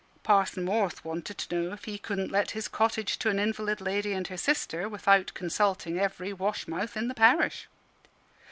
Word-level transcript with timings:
Parson 0.23 0.65
Morth 0.65 1.05
wanted 1.05 1.37
to 1.37 1.55
know 1.55 1.73
if 1.73 1.85
he 1.85 1.99
couldn't 1.99 2.31
let 2.31 2.49
his 2.57 2.67
cottage 2.67 3.19
to 3.19 3.29
an 3.29 3.37
invalid 3.37 3.79
lady 3.79 4.13
and 4.13 4.25
her 4.29 4.35
sister 4.35 4.89
without 4.89 5.31
consulting 5.35 5.99
every 5.99 6.33
wash 6.33 6.67
mouth 6.67 6.97
in 6.97 7.07
the 7.07 7.13
parish. 7.13 7.67